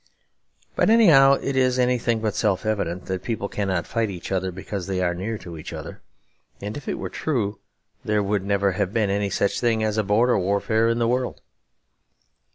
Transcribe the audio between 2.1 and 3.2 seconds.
but self evident